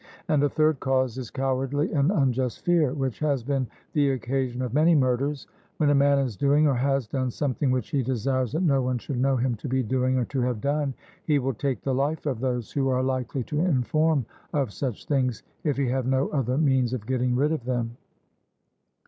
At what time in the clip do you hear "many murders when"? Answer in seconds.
4.73-5.91